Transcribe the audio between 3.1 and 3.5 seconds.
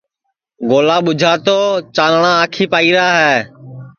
ہے